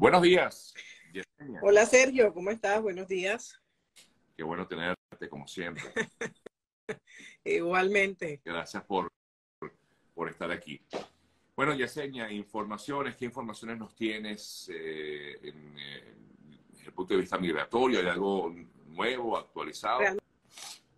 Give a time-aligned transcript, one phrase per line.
[0.00, 0.72] Buenos días.
[1.60, 2.80] Hola Sergio, ¿cómo estás?
[2.80, 3.60] Buenos días.
[4.34, 5.84] Qué bueno tenerte como siempre.
[7.44, 8.40] Igualmente.
[8.42, 9.12] Gracias por,
[10.14, 10.80] por estar aquí.
[11.54, 16.14] Bueno, Yesenia, informaciones, ¿qué informaciones nos tienes eh, en, eh,
[16.70, 18.00] desde el punto de vista migratorio?
[18.00, 18.54] ¿Hay algo
[18.86, 20.00] nuevo, actualizado?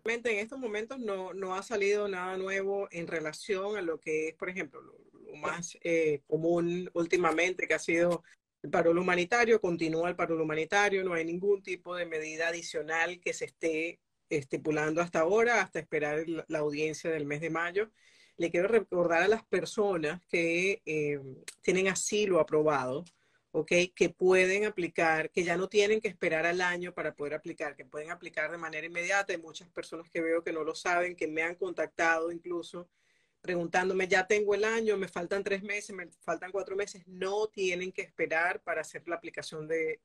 [0.05, 4.29] Realmente en estos momentos no, no ha salido nada nuevo en relación a lo que
[4.29, 5.03] es, por ejemplo, lo,
[5.41, 8.23] más eh, común últimamente, que ha sido
[8.63, 13.33] el paro humanitario, continúa el paro humanitario, no hay ningún tipo de medida adicional que
[13.33, 13.99] se esté
[14.29, 17.91] estipulando hasta ahora, hasta esperar la audiencia del mes de mayo.
[18.37, 21.19] Le quiero recordar a las personas que eh,
[21.61, 23.03] tienen asilo aprobado,
[23.51, 23.71] ¿ok?
[23.93, 27.85] Que pueden aplicar, que ya no tienen que esperar al año para poder aplicar, que
[27.85, 29.33] pueden aplicar de manera inmediata.
[29.33, 32.87] Hay muchas personas que veo que no lo saben, que me han contactado incluso
[33.43, 37.91] preguntándome, ya tengo el año, me faltan tres meses, me faltan cuatro meses, no tienen
[37.91, 39.99] que esperar para hacer la aplicación de,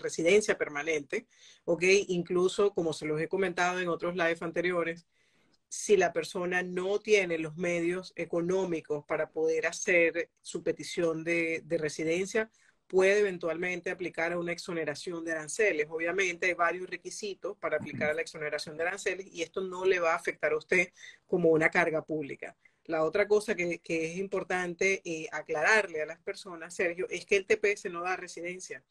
[0.00, 1.26] residencia permanente,
[1.64, 1.84] ¿ok?
[2.08, 5.06] Incluso, como se los he comentado en otros live anteriores,
[5.68, 11.78] si la persona no tiene los medios económicos para poder hacer su petición de, de
[11.78, 12.50] residencia,
[12.88, 15.86] puede eventualmente aplicar a una exoneración de aranceles.
[15.88, 20.00] Obviamente hay varios requisitos para aplicar a la exoneración de aranceles y esto no le
[20.00, 20.88] va a afectar a usted
[21.26, 22.56] como una carga pública.
[22.86, 27.46] La otra cosa que, es importante eh, aclararle a las personas, Sergio, es que el
[27.46, 28.84] TPS no da residencia.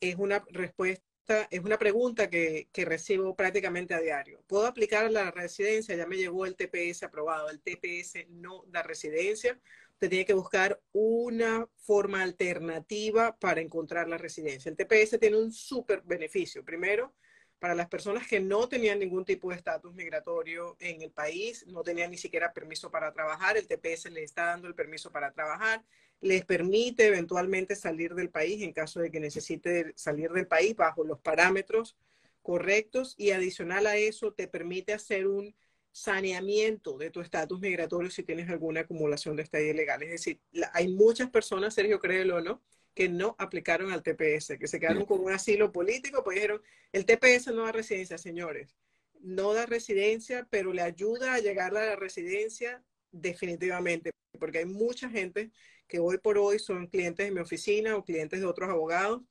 [0.00, 4.42] Es una respuesta, es una pregunta que, recibo prácticamente a diario.
[4.48, 5.94] ¿Puedo aplicar la residencia?
[5.94, 7.48] Ya me llegó el TPS aprobado.
[7.48, 9.60] El TPS no da residencia.
[9.92, 14.68] Usted tiene que buscar una forma alternativa para encontrar la residencia.
[14.68, 16.64] El TPS tiene un súper beneficio.
[16.64, 17.14] Primero,
[17.62, 21.84] para las personas que no tenían ningún tipo de estatus migratorio en el país, no
[21.84, 25.84] tenían ni siquiera permiso para trabajar, el TPS les está dando el permiso para trabajar,
[26.20, 31.04] les permite eventualmente salir del país en caso de que necesite salir del país bajo
[31.04, 31.96] los parámetros
[32.42, 35.54] correctos y adicional a eso te permite hacer un
[35.92, 40.02] saneamiento de tu estatus migratorio si tienes alguna acumulación de estadía ilegal.
[40.02, 40.40] Es decir,
[40.72, 42.60] hay muchas personas, Sergio, créelo o no,
[42.94, 47.06] que no aplicaron al TPS, que se quedaron con un asilo político, pues dijeron, el
[47.06, 48.76] TPS no da residencia, señores.
[49.20, 55.08] No da residencia, pero le ayuda a llegar a la residencia definitivamente, porque hay mucha
[55.08, 55.50] gente
[55.86, 59.22] que hoy por hoy son clientes de mi oficina o clientes de otros abogados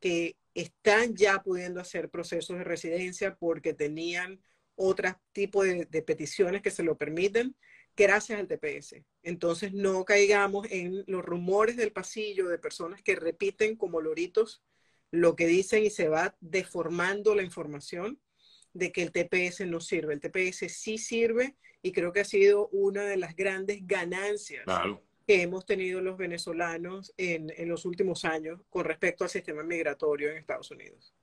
[0.00, 4.40] que están ya pudiendo hacer procesos de residencia porque tenían
[4.74, 7.56] otro tipo de, de peticiones que se lo permiten
[7.96, 9.02] gracias al TPS.
[9.22, 14.62] Entonces no caigamos en los rumores del pasillo de personas que repiten como loritos
[15.10, 18.20] lo que dicen y se va deformando la información
[18.72, 20.14] de que el TPS no sirve.
[20.14, 24.64] El TPS sí sirve y creo que ha sido una de las grandes ganancias
[25.26, 30.30] que hemos tenido los venezolanos en, en los últimos años con respecto al sistema migratorio
[30.30, 31.14] en Estados Unidos.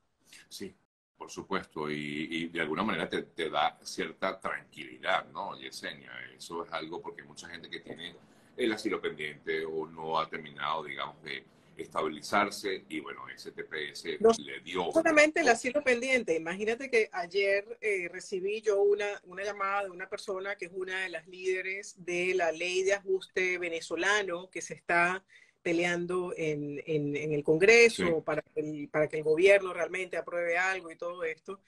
[0.49, 0.75] Sí,
[1.17, 6.11] por supuesto, y, de alguna manera te, da cierta tranquilidad, ¿no, Yesenia?
[6.35, 8.15] Eso es algo porque mucha gente que tiene
[8.57, 11.43] el asilo pendiente o no ha terminado, digamos, de
[11.77, 14.05] estabilizarse y bueno, ese TPS
[14.39, 14.91] le dio...
[14.91, 16.35] Solamente el asilo pendiente.
[16.35, 21.01] Imagínate que ayer eh, recibí yo una, una llamada de una persona que es una
[21.01, 25.23] de las líderes de la ley de ajuste venezolano que se está
[25.63, 30.95] peleando en, el Congreso para, que el, para que el gobierno realmente apruebe algo y
[30.95, 31.59] todo esto.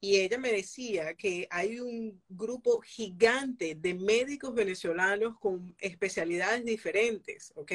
[0.00, 7.52] Y ella me decía que hay un grupo gigante de médicos venezolanos con especialidades diferentes,
[7.54, 7.72] ¿ok?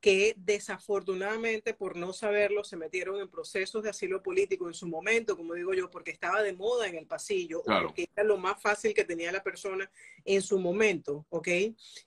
[0.00, 5.36] Que desafortunadamente por no saberlo se metieron en procesos de asilo político en su momento,
[5.36, 8.94] como digo yo, porque estaba de moda en el pasillo, porque era lo más fácil
[8.94, 9.90] que tenía la persona
[10.24, 11.48] en su momento, ¿ok?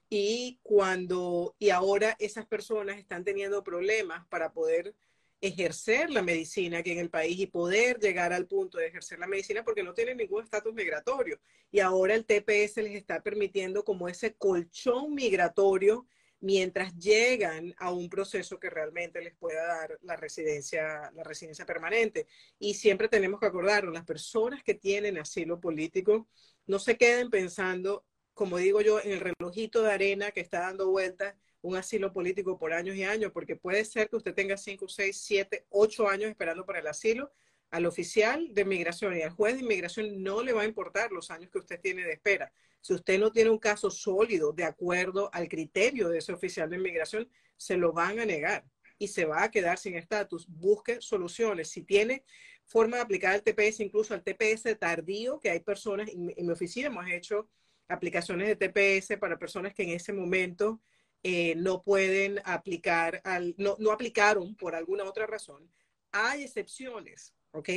[0.10, 4.96] Y cuando, y ahora esas personas están teniendo problemas para poder
[5.42, 9.28] ejercer la medicina aquí en el país y poder llegar al punto de ejercer la
[9.28, 11.40] medicina porque no tienen ningún estatus migratorio.
[11.72, 16.06] Y ahora el TPS les está permitiendo como ese colchón migratorio
[16.42, 22.28] mientras llegan a un proceso que realmente les pueda dar la residencia, la residencia permanente.
[22.60, 26.28] Y siempre tenemos que acordarnos, las personas que tienen asilo político
[26.66, 30.90] no se queden pensando, como digo yo, en el relojito de arena que está dando
[30.90, 34.88] vueltas un asilo político por años y años, porque puede ser que usted tenga 5,
[34.88, 37.32] 6, 7, 8 años esperando por el asilo.
[37.70, 41.30] Al oficial de inmigración y al juez de inmigración no le va a importar los
[41.30, 42.52] años que usted tiene de espera.
[42.82, 46.78] Si usted no tiene un caso sólido de acuerdo al criterio de ese oficial de
[46.78, 48.66] inmigración, se lo van a negar
[48.98, 50.48] y se va a quedar sin estatus.
[50.48, 51.70] Busque soluciones.
[51.70, 52.24] Si tiene
[52.66, 56.88] forma de aplicar el TPS, incluso al TPS tardío, que hay personas, en, mi oficina
[56.88, 57.50] hemos hecho
[57.88, 60.82] aplicaciones de TPS para personas que en ese momento
[61.24, 65.70] eh, no pueden aplicar, al, no, no aplicaron por alguna otra razón,
[66.12, 67.70] hay excepciones, ¿ok?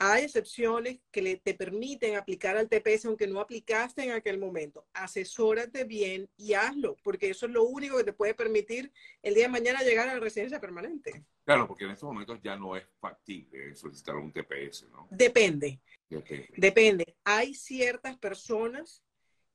[0.00, 4.86] Hay excepciones que le, te permiten aplicar al TPS aunque no aplicaste en aquel momento.
[4.92, 8.92] Asesórate bien y hazlo, porque eso es lo único que te puede permitir
[9.22, 11.24] el día de mañana llegar a la residencia permanente.
[11.44, 15.08] Claro, porque en estos momentos ya no es factible solicitar un TPS, ¿no?
[15.10, 15.80] Depende.
[16.08, 16.48] Depende.
[16.56, 17.16] Depende.
[17.24, 19.02] Hay ciertas personas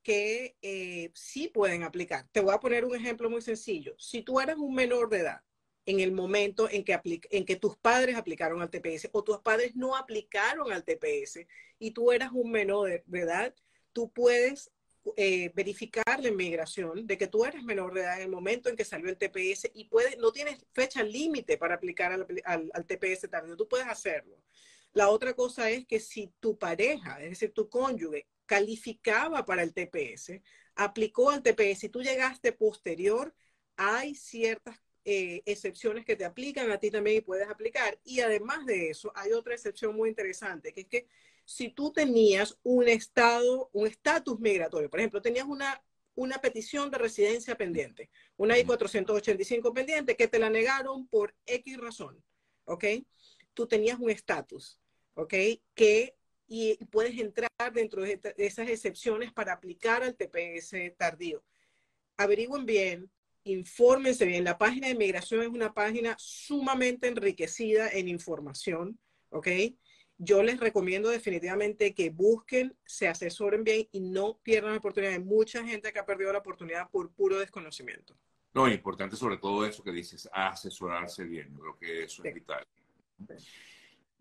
[0.04, 2.28] que eh, sí pueden aplicar.
[2.32, 3.96] Te voy a poner un ejemplo muy sencillo.
[3.98, 5.42] Si tú eres un menor de edad
[5.86, 7.00] en el momento en que,
[7.30, 11.46] en que tus padres aplicaron al TPS o tus padres no aplicaron al TPS
[11.80, 13.54] y tú eras un menor de, edad,
[13.92, 14.72] tú puedes
[15.18, 18.78] eh, verificar la inmigración de que tú eres menor de edad en el momento en
[18.78, 23.30] que salió el TPS y puedes, no tienes fecha límite para aplicar al, al, TPS
[23.30, 24.38] tardío, tú puedes hacerlo.
[24.94, 29.74] La otra cosa es que si tu pareja, es decir, tu cónyuge, calificaba para el
[29.74, 30.40] TPS,
[30.76, 33.34] aplicó al TPS y tú llegaste posterior,
[33.76, 38.00] hay ciertas eh, excepciones que te aplican a ti también y puedes aplicar.
[38.04, 41.08] Y además de eso, hay otra excepción muy interesante, que es que
[41.46, 45.84] si tú tenías un estado, un estatus migratorio, por ejemplo, tenías una,
[46.16, 52.24] una petición de residencia pendiente, una I-485 pendiente que te la negaron por X razón,
[52.66, 52.86] ¿ok?
[53.54, 54.80] Tú tenías un estatus,
[55.16, 55.34] ¿ok?
[55.74, 56.16] Que
[56.48, 61.44] y puedes entrar dentro de esas excepciones para aplicar al TPS tardío.
[62.18, 63.10] Averigüen bien,
[63.44, 64.44] infórmense bien.
[64.44, 69.00] La página de inmigración es una página sumamente enriquecida en información,
[69.30, 69.48] ¿ok?
[70.18, 75.14] Yo les recomiendo definitivamente que busquen, se asesoren bien y no pierdan la oportunidad.
[75.14, 78.16] Hay mucha gente que ha perdido la oportunidad por puro desconocimiento.
[78.54, 81.52] No, importante sobre todo eso que dices, asesorarse bien.
[81.52, 82.66] Yo creo que eso es vital.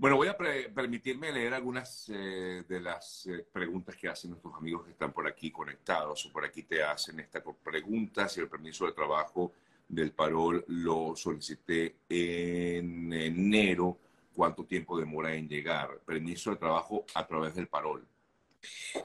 [0.03, 4.85] Bueno, voy a permitirme leer algunas eh, de las eh, preguntas que hacen nuestros amigos
[4.85, 8.29] que están por aquí conectados o por aquí te hacen esta pregunta.
[8.29, 9.53] Si el permiso de trabajo
[9.89, 13.97] del parol lo solicité en enero,
[14.35, 16.01] ¿cuánto tiempo demora en llegar?
[16.05, 18.05] Permiso de trabajo a través del parol.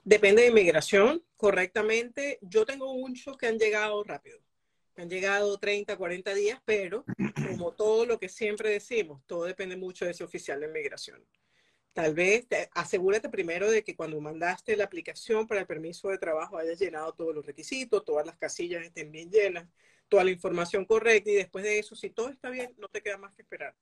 [0.04, 2.40] Depende de inmigración, correctamente.
[2.42, 4.40] Yo tengo muchos que han llegado rápido
[5.02, 7.06] han llegado 30, 40 días, pero
[7.50, 11.24] como todo lo que siempre decimos, todo depende mucho de ese oficial de inmigración.
[11.94, 16.58] Tal vez asegúrate primero de que cuando mandaste la aplicación para el permiso de trabajo
[16.58, 19.68] hayas llenado todos los requisitos, todas las casillas estén bien llenas,
[20.08, 23.18] toda la información correcta y después de eso, si todo está bien, no te queda
[23.18, 23.76] más que esperar.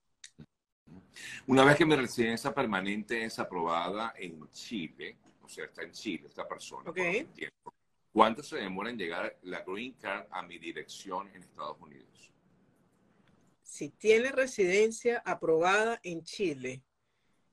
[1.46, 6.24] Una vez que mi residencia permanente es aprobada en Chile, o sea, está en Chile
[6.26, 7.28] esta persona, okay.
[8.16, 12.32] ¿Cuánto se demora en llegar la Green Card a mi dirección en Estados Unidos?
[13.62, 16.82] Si tiene residencia aprobada en Chile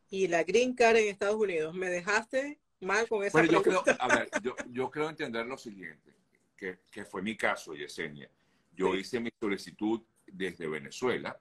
[0.10, 3.84] y la Green Card en Estados Unidos, ¿me dejaste mal con esa bueno, Yo creo,
[4.00, 4.30] a ver,
[4.72, 6.16] yo, creo entender lo siguiente,
[6.56, 8.30] que, que fue mi caso, Yesenia.
[8.72, 11.38] Yo hice mi solicitud desde Venezuela,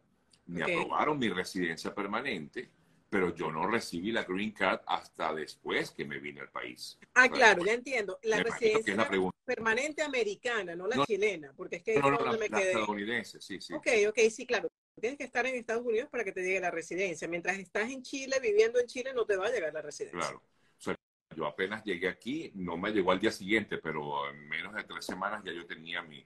[0.47, 2.73] me aprobaron mi residencia permanente,
[3.13, 6.99] pero yo no recibí la green card hasta después que me vine al país.
[7.13, 8.19] Ah, claro, ya entiendo.
[8.23, 8.97] La residencia
[9.45, 13.61] permanente americana, no la chilena, porque es que no, no, no, me la estadounidense, sí,
[13.61, 13.75] sí.
[13.75, 14.71] Ok, ok, sí, claro.
[14.99, 17.29] Tienes que estar en Estados Unidos para que te llegue la residencia.
[17.29, 20.19] Mientras estás en Chile, viviendo en Chile, no te va a llegar la residencia.
[20.19, 20.43] Claro.
[20.79, 20.97] O sea,
[21.37, 25.05] yo apenas llegué aquí, no me llegó al día siguiente, pero en menos de tres
[25.05, 26.25] semanas ya yo tenía mi,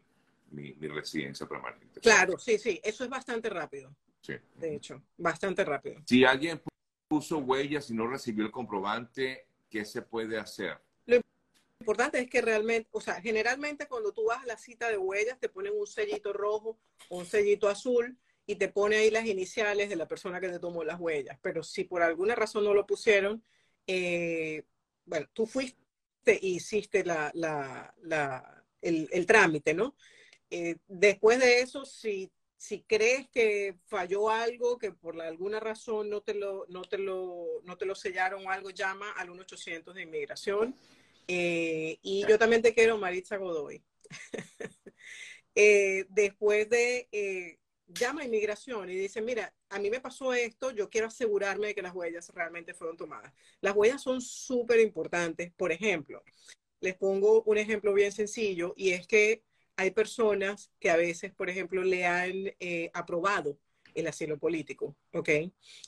[0.53, 1.99] mi, mi residencia permanente.
[2.01, 3.93] Claro, sí, sí, eso es bastante rápido.
[4.21, 4.35] Sí.
[4.55, 6.01] De hecho, bastante rápido.
[6.05, 6.61] Si alguien
[7.09, 10.79] puso huellas y no recibió el comprobante, ¿qué se puede hacer?
[11.07, 11.21] Lo
[11.81, 15.39] importante es que realmente, o sea, generalmente cuando tú vas a la cita de huellas
[15.39, 19.89] te ponen un sellito rojo o un sellito azul y te pone ahí las iniciales
[19.89, 21.39] de la persona que te tomó las huellas.
[21.43, 23.43] Pero si por alguna razón no lo pusieron,
[23.87, 24.65] eh,
[25.05, 25.79] bueno, tú fuiste
[26.41, 29.97] y hiciste la, la, la, el, el, trámite, ¿no?
[30.51, 36.23] Eh, después de eso, si si crees que falló algo, que por alguna razón no
[36.23, 40.03] te lo, no te lo, no te lo sellaron o algo, llama al 1-800 de
[40.03, 40.75] inmigración.
[41.29, 43.83] Eh, y yo también te quiero, Maritza Godoy.
[45.59, 50.71] Eh, después de, eh, llama a inmigración y dice, mira, a mí me pasó esto,
[50.71, 53.33] yo quiero asegurarme de que las huellas realmente fueron tomadas.
[53.61, 55.53] Las huellas son súper importantes.
[55.57, 56.23] Por ejemplo,
[56.81, 59.43] les pongo un ejemplo bien sencillo y es que
[59.77, 63.59] hay personas que a veces, por ejemplo, le han eh, aprobado
[63.95, 65.29] el asilo político, ¿ok?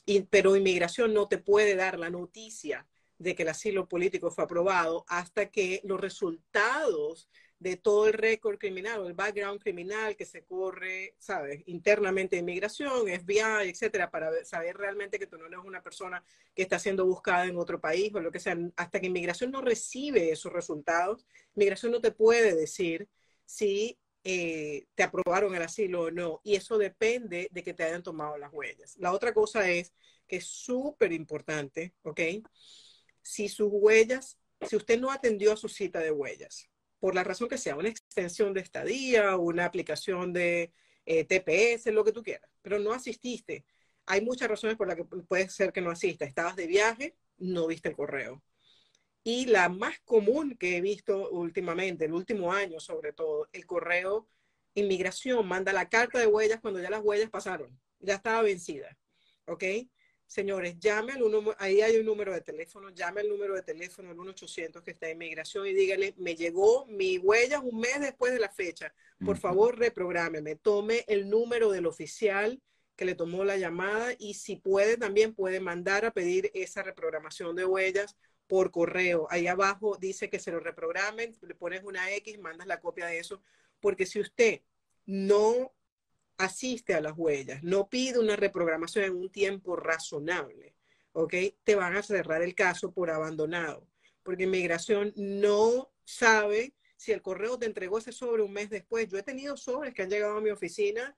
[0.05, 4.45] Y, pero inmigración no te puede dar la noticia de que el asilo político fue
[4.45, 7.29] aprobado hasta que los resultados
[7.59, 11.61] de todo el récord criminal o el background criminal que se corre, ¿sabes?
[11.65, 16.23] Internamente de inmigración, FBI, etcétera, para saber realmente que tú no eres una persona
[16.55, 18.57] que está siendo buscada en otro país o lo que sea.
[18.77, 23.09] Hasta que inmigración no recibe esos resultados, inmigración no te puede decir
[23.49, 26.39] si eh, te aprobaron el asilo o no.
[26.43, 28.95] Y eso depende de que te hayan tomado las huellas.
[28.97, 29.91] La otra cosa es
[30.27, 32.21] que es súper importante, ¿ok?
[33.23, 37.49] Si sus huellas, si usted no atendió a su cita de huellas, por la razón
[37.49, 40.71] que sea, una extensión de estadía, una aplicación de
[41.05, 43.65] eh, TPS, lo que tú quieras, pero no asististe.
[44.05, 46.25] Hay muchas razones por las que puede ser que no asista.
[46.25, 48.43] Estabas de viaje, no viste el correo.
[49.29, 54.27] Y la más común que he visto últimamente, el último año sobre todo, el correo
[54.73, 58.97] inmigración manda la carta de huellas cuando ya las huellas pasaron, ya estaba vencida.
[59.45, 59.63] ¿Ok?
[60.25, 61.21] Señores, llame al
[61.59, 65.07] ahí hay un número de teléfono, llame al número de teléfono, el 1-800 que está
[65.07, 68.91] en inmigración y dígale, me llegó mi huella un mes después de la fecha.
[69.23, 72.59] Por favor, reprográmeme, tome el número del oficial
[72.95, 77.55] que le tomó la llamada y si puede también puede mandar a pedir esa reprogramación
[77.55, 78.17] de huellas
[78.49, 79.27] por correo.
[79.29, 83.19] Ahí abajo dice que se lo reprogramen, le pones una X, mandas la copia de
[83.19, 83.41] eso,
[83.79, 84.61] porque si usted
[85.05, 85.71] no
[86.37, 90.73] asiste a las huellas, no pide una reprogramación en un tiempo razonable,
[91.13, 91.33] ¿ok?
[91.63, 93.87] Te van a cerrar el caso por abandonado,
[94.23, 99.07] porque inmigración no sabe si el correo te entregó ese sobre un mes después.
[99.07, 101.15] Yo he tenido sobres que han llegado a mi oficina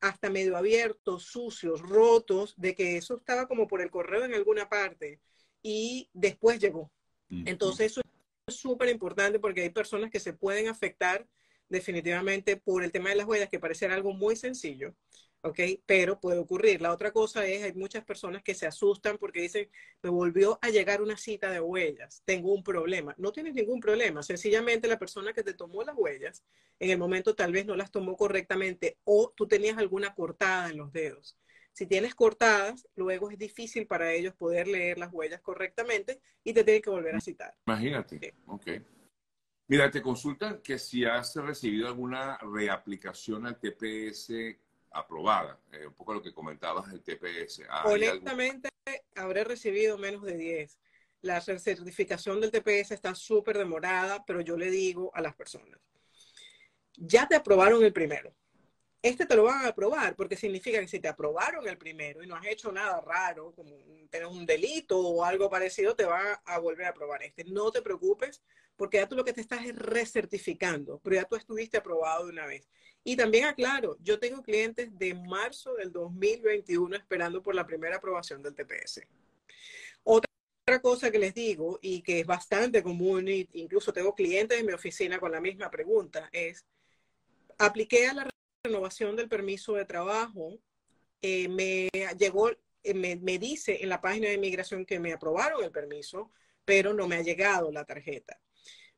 [0.00, 4.68] hasta medio abiertos, sucios, rotos, de que eso estaba como por el correo en alguna
[4.68, 5.20] parte
[5.66, 6.92] y después llegó.
[7.28, 8.00] Entonces eso
[8.46, 11.26] es súper importante porque hay personas que se pueden afectar
[11.68, 14.94] definitivamente por el tema de las huellas, que parece algo muy sencillo,
[15.40, 15.58] ¿ok?
[15.84, 16.80] Pero puede ocurrir.
[16.80, 19.68] La otra cosa es, hay muchas personas que se asustan porque dicen,
[20.02, 23.16] me volvió a llegar una cita de huellas, tengo un problema.
[23.18, 26.44] No tienes ningún problema, sencillamente la persona que te tomó las huellas,
[26.78, 30.76] en el momento tal vez no las tomó correctamente o tú tenías alguna cortada en
[30.76, 31.36] los dedos.
[31.76, 36.64] Si tienes cortadas, luego es difícil para ellos poder leer las huellas correctamente y te
[36.64, 37.54] tienen que volver a citar.
[37.66, 38.34] Imagínate.
[38.46, 38.66] Ok.
[39.68, 44.56] Mira, te consultan que si has recibido alguna reaplicación al TPS
[44.90, 47.64] aprobada, eh, un poco lo que comentabas del TPS.
[47.84, 48.70] Honestamente,
[49.14, 50.78] habré recibido menos de 10.
[51.20, 55.78] La certificación del TPS está súper demorada, pero yo le digo a las personas,
[56.96, 58.34] ya te aprobaron el primero
[59.08, 62.26] este te lo van a aprobar, porque significa que si te aprobaron el primero y
[62.26, 63.76] no has hecho nada raro, como
[64.10, 67.44] tener un delito o algo parecido, te van a volver a aprobar este.
[67.44, 68.42] No te preocupes,
[68.76, 72.32] porque ya tú lo que te estás es recertificando, pero ya tú estuviste aprobado de
[72.32, 72.68] una vez.
[73.04, 78.42] Y también aclaro, yo tengo clientes de marzo del 2021 esperando por la primera aprobación
[78.42, 79.02] del TPS.
[80.02, 84.72] Otra cosa que les digo y que es bastante común, incluso tengo clientes en mi
[84.72, 86.66] oficina con la misma pregunta, es,
[87.58, 88.28] apliqué a la
[88.66, 90.58] renovación del permiso de trabajo,
[91.22, 95.64] eh, me llegó, eh, me, me, dice en la página de inmigración que me aprobaron
[95.64, 96.30] el permiso,
[96.64, 98.38] pero no me ha llegado la tarjeta.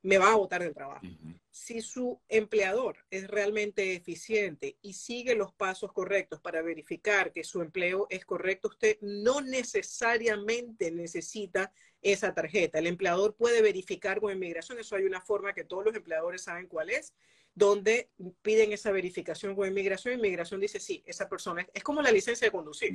[0.03, 1.07] Me va a botar del trabajo.
[1.51, 7.63] Si su empleador es realmente eficiente y sigue los pasos correctos para verificar que su
[7.63, 12.79] empleo es correcto, usted no necesariamente necesita esa tarjeta.
[12.79, 16.69] El empleador puede verificar con inmigración, eso hay una forma que todos los empleadores saben
[16.69, 17.13] cuál es,
[17.55, 18.09] donde
[18.43, 20.15] piden esa verificación con inmigración.
[20.15, 22.95] Inmigración dice, sí, esa persona es, como la licencia de conducir.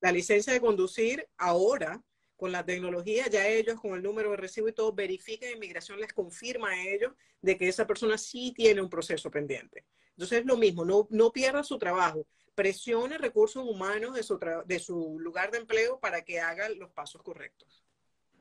[0.00, 2.02] La licencia de conducir ahora,
[2.42, 6.12] con la tecnología, ya ellos con el número de recibo y todo, verifican, inmigración les
[6.12, 9.84] confirma a ellos de que esa persona sí tiene un proceso pendiente.
[10.10, 14.80] Entonces es lo mismo, no, no pierda su trabajo, presione recursos humanos de su, de
[14.80, 17.84] su lugar de empleo para que hagan los pasos correctos.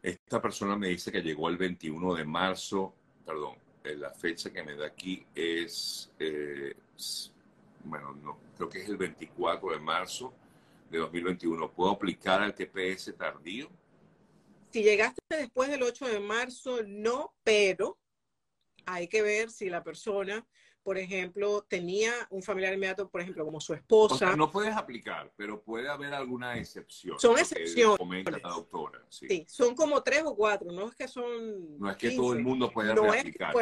[0.02, 3.54] Esta persona me dice que llegó el 21 de marzo, perdón,
[3.84, 6.74] eh, la fecha que me da aquí es, eh,
[7.84, 10.34] bueno, no, creo que es el 24 de marzo
[10.90, 11.72] de 2021.
[11.72, 13.70] ¿Puedo aplicar al TPS tardío?
[14.72, 18.00] Si llegaste después del 8 de marzo, no, pero
[18.86, 20.48] hay que ver si la persona
[20.84, 24.36] por ejemplo, tenía un familiar inmediato, por ejemplo, como su esposa.
[24.36, 27.20] no puedes aplicar, pero puede haber alguna excepción.
[27.20, 27.98] Son excepciones.
[27.98, 29.06] Comenta la doctora.
[29.10, 29.46] Sí.
[29.48, 31.80] son como tres o cuatro, no es que son.
[31.80, 33.54] No es que todo el mundo pueda no aplicar.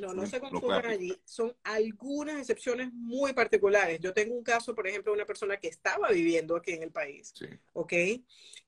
[0.00, 1.18] no, no se consuman allí.
[1.24, 4.00] Son algunas excepciones muy particulares.
[4.00, 6.92] Yo tengo un caso, por ejemplo, de una persona que estaba viviendo aquí en el
[6.92, 7.32] país.
[7.34, 7.46] Sí.
[7.72, 7.92] ¿Ok?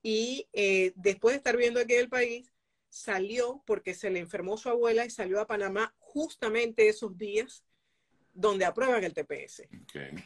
[0.02, 2.50] Y eh, después de estar viviendo aquí en el país,
[2.88, 7.64] salió porque se le enfermó su abuela y salió a Panamá justamente esos días
[8.32, 9.62] donde aprueban el TPS.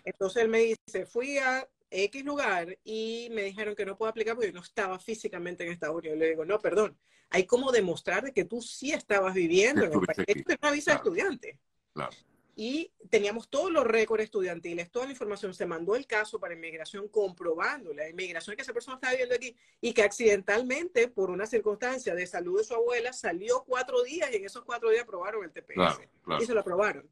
[0.05, 4.35] Entonces él me dice, fui a X lugar y me dijeron que no puedo aplicar
[4.35, 6.19] porque yo no estaba físicamente en Estados Unidos.
[6.19, 6.97] Le digo, no, perdón,
[7.31, 10.19] hay como demostrar que tú sí estabas viviendo en el país.
[10.27, 11.59] Esto es una visa de estudiante.
[11.93, 12.17] Claro
[12.57, 17.09] y teníamos todos los récords estudiantiles, toda la información, se mandó el caso para inmigración
[17.09, 22.15] comprobando la inmigración que esa persona estaba viviendo aquí y que accidentalmente, por una circunstancia
[22.15, 25.51] de salud de su abuela, salió cuatro días y en esos cuatro días aprobaron el
[25.51, 26.01] TPS.
[26.41, 27.09] Y se lo aprobaron.